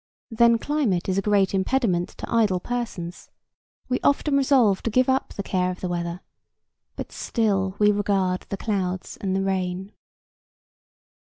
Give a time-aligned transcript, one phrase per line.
[0.31, 3.29] Then climate is a great impediment to idle persons;
[3.87, 6.21] we often resolve to give up the care of the weather,
[6.95, 9.91] but still we regard the clouds and the rain.